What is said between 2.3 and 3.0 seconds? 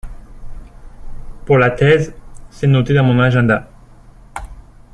c’est noté